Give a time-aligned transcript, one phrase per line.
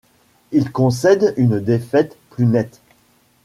[0.51, 2.81] Il concède une défaite plus nette.